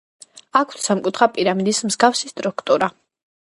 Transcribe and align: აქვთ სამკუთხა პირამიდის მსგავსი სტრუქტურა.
აქვთ 0.61 0.79
სამკუთხა 0.85 1.27
პირამიდის 1.35 1.83
მსგავსი 1.91 2.33
სტრუქტურა. 2.33 2.91